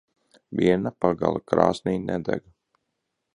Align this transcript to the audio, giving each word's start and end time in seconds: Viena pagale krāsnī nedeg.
Viena 0.59 0.91
pagale 1.05 1.43
krāsnī 1.53 1.95
nedeg. 2.07 2.43